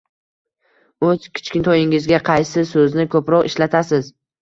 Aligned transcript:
O‘z 1.09 1.27
kichkintoyingizga 1.27 2.23
qaysi 2.33 2.67
so‘zni 2.75 3.09
ko‘proq 3.15 3.51
ishlatasiz 3.55 4.15